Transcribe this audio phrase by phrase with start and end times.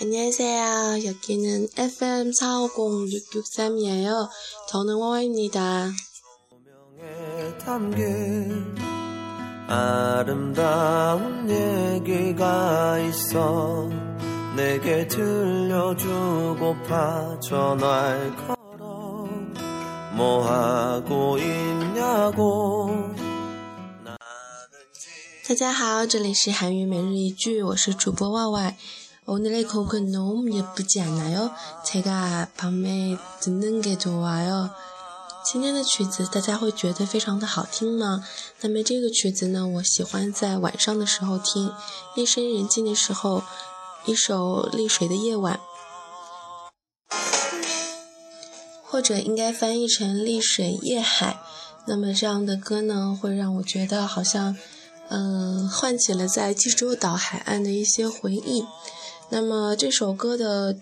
[0.00, 1.04] 안녕하세요.
[1.04, 4.28] 여기는 FM 450663이에요.
[4.68, 5.90] 저는 와와입니다.
[9.66, 13.88] 아름다운 얘기가 있어
[14.56, 15.80] 내게 들려주고파
[17.40, 19.26] 전화를 걸어
[20.14, 22.90] 뭐 하고 있냐고
[25.46, 28.30] 大家好，这里是韩语每日一句，我是主播
[29.28, 31.50] 오늘의 곡은 너무 예쁘지 않아요?
[31.86, 34.70] 제가 밤에 듣는 게 좋아요.
[35.46, 36.26] 今天的曲子
[39.48, 41.70] 呢，我喜欢在晚上的时候听，
[42.16, 43.42] 夜深人静的时候，
[44.06, 45.60] 一首丽水的夜晚。
[48.82, 51.40] 或者应该翻译成丽水夜海。
[51.86, 54.56] 那么这样的歌呢，会让我觉得好像，
[55.08, 58.64] 嗯，唤起了在济州岛海岸的一些回忆。
[59.29, 60.77] 那么这首歌的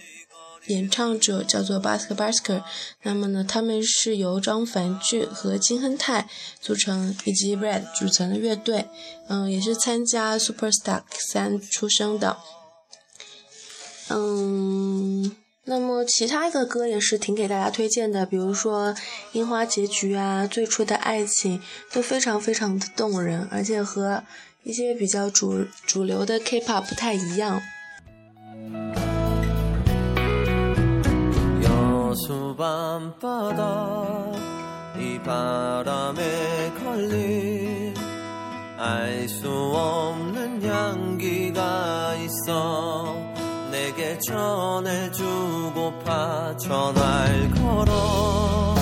[0.67, 2.61] 演唱者叫做 Basker Basker，
[3.03, 6.27] 那么呢，他们是由张凡俊和金亨泰
[6.59, 8.85] 组成，以及 Red 组成的乐队，
[9.29, 12.37] 嗯，也是参加 Superstar 三出生的，
[14.09, 18.93] 嗯，那么其他的歌也是挺给大家推荐的，比如说
[19.31, 21.59] 《樱花结局》啊，《最初的爱情》
[21.93, 24.21] 都非常非常的动人，而且和
[24.63, 27.61] 一些比较主主流的 K-pop 不太一样。
[32.57, 34.25] 밤바다
[34.97, 37.93] 이 바람에 걸린
[38.77, 43.15] 알 수 없는 향기가 있어
[43.71, 45.17] 내게 전해주고파
[46.57, 48.75] 전화를 걸어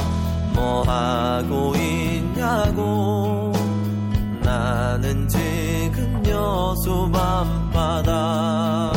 [0.53, 3.51] 뭐 하고 있냐고.
[4.43, 8.94] 나는 지금 여수 밤바다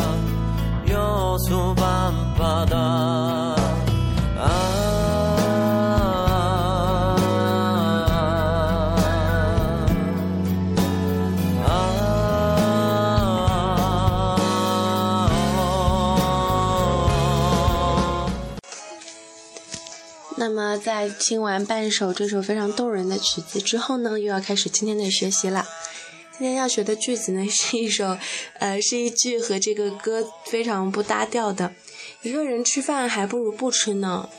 [20.67, 25.65] 那么，在听完半首这首非常动人的曲子之后呢，又要开始今天的学习了。
[26.37, 28.17] 今天要学的句子呢，是一首，
[28.59, 31.71] 呃，是一句和这个歌非常不搭调的。
[32.23, 34.29] 一个人吃饭还不如不吃呢。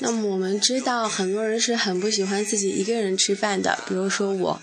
[0.00, 4.60] 那么我们知道很多人是很不喜欢自己一个人吃饭的，比如说我，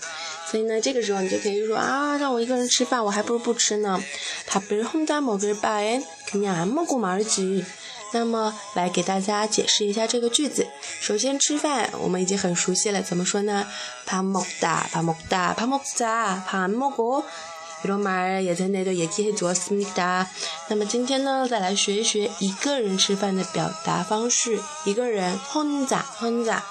[0.48, 4.00] 所以呢，这个时候你就可以说啊，让我一个人吃饭，我还不如不吃呢。
[4.46, 7.64] 他不是혼자먹을바엔肯定안먹고말 지。
[8.12, 10.68] 那么来给大家解释一下这个句子。
[11.00, 13.66] 首先吃饭我们已经很熟悉了，怎么说呢？
[14.06, 17.24] 밥먹 다， 밥먹 다， 밥먹 자， 밥안먹 고。
[17.84, 20.26] 이런말예전에도얘기해주었습니다
[20.68, 24.58] 那么今天呢，再来学一学一个人吃饭的表达方式。
[24.84, 26.62] 一个人혼자혼자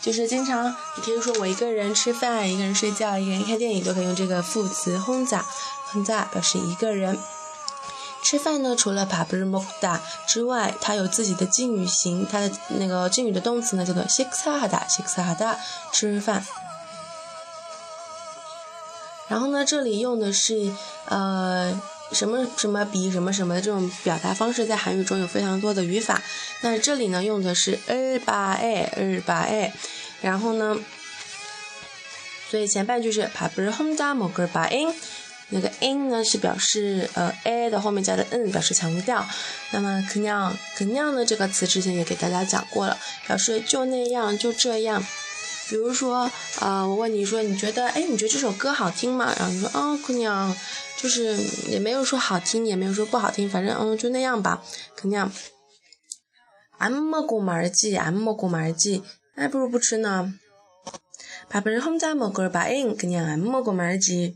[0.00, 7.18] 就是经常你可以说我一个人吃饭，一个人睡觉，一个人看电影，都可以用这个副词혼자혼자表示一个人
[8.22, 8.76] 吃饭呢。
[8.76, 9.98] 除了밥을먹다
[10.28, 15.56] 之外，它有自己的敬语型，它的那个敬语的动词呢叫做식사하다 식사하다
[15.92, 16.46] 吃饭。
[19.28, 20.70] 然后呢，这里用的是
[21.08, 21.80] 呃
[22.12, 26.22] 什么什么比什么什么的这种表达方式，在韩语中有非常多的语法。
[26.60, 29.72] 那这里呢，用的是日巴에日巴에
[30.20, 30.76] 然后呢，
[32.50, 34.92] 所以前半句是밥을혼자먹을바 인，
[35.48, 39.26] 那个 in 呢是表示呃 a 的后面加的 n 表示强调。
[39.72, 45.02] 那么그냥그냥呢这个词之前也给大家讲过了，表示就那样就这样。
[45.68, 46.30] 比如说，
[46.60, 49.34] 啊，我问你说，你觉得，哎，你觉得这首歌好听吗？
[49.38, 50.54] 然后你说，嗯，姑娘，
[50.96, 51.36] 就是
[51.68, 54.62] 也没有说好听，也没有说不好听，反正，嗯，就那样吧，
[55.00, 55.30] 姑娘。
[56.76, 59.02] 안먹고말 지， 안먹고말 지，
[59.36, 60.34] 还不如不吃呢。
[61.48, 64.34] 밥을혼자먹을바엔그냥안먹고말 지。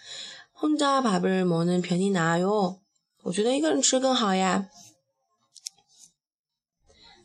[0.59, 2.79] 혼자밥을먹는편이나요
[3.23, 4.69] 我觉得一个人吃更好呀。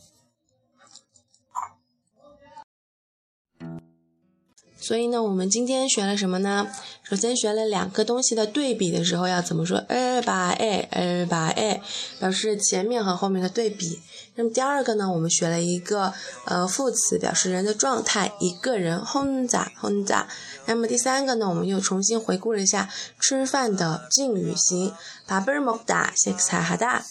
[4.84, 6.68] 所以呢，我们今天学了什么呢？
[7.02, 9.84] 首先学了两个东西的对比的时候要怎么说？
[9.88, 11.82] 二把 a，二把 a，
[12.18, 14.00] 表示前面和后面的对比。
[14.36, 16.14] 那么第二个呢，我们学了一个
[16.46, 20.24] 呃副词，表示人的状态，一个人，혼자 혼자。
[20.64, 22.88] 那么第三个呢，我们又重新回顾了一下
[23.20, 24.94] 吃饭的敬语型，
[25.28, 27.02] 밥을먹다식사하 다。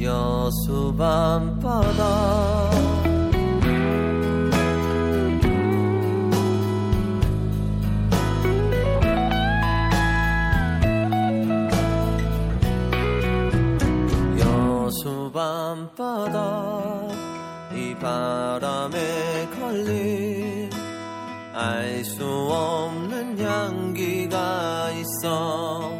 [0.00, 1.68] 여수 밤바다.
[1.68, 2.87] 밤바다
[18.28, 20.68] 바람에 걸린
[21.54, 25.90] 알 수 없는 향기가 있어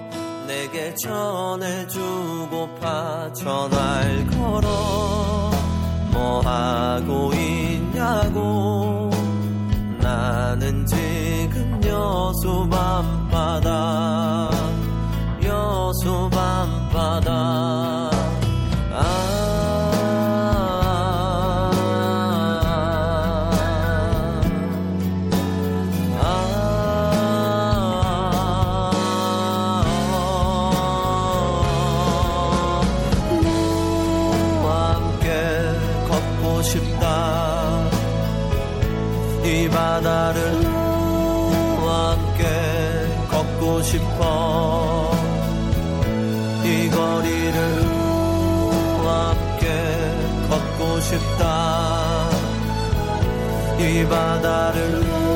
[0.47, 1.97] 내게 전해주고파
[3.33, 5.51] 전화를 걸어
[6.13, 9.11] 뭐 하고 있냐고
[9.99, 14.51] 나는 지금 여수 밤바다
[15.45, 17.98] 여수 밤바다
[51.09, 52.29] 싶다.
[53.79, 55.28] 이 바다를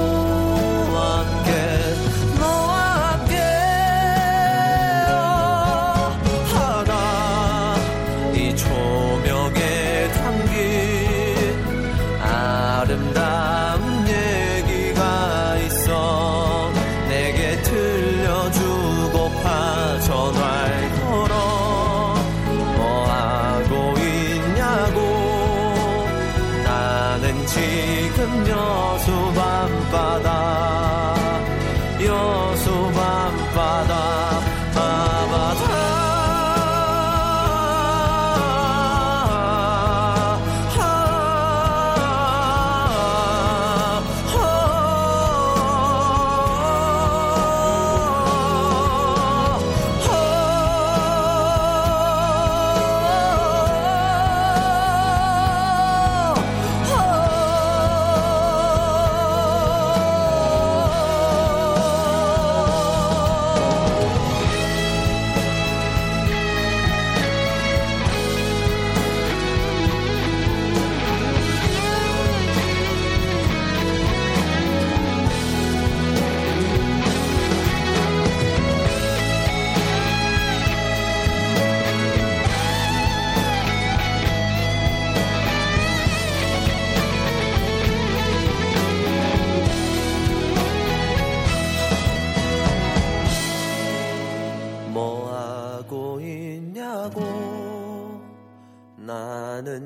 [32.65, 35.12] 나는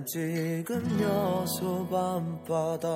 [0.07, 2.89] 지금 여수 밤바다